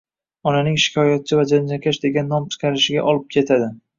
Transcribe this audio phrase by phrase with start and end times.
[0.51, 3.71] Onaning shikoyatchi va janjalkash degan nom chiqarishiga olib ketadi.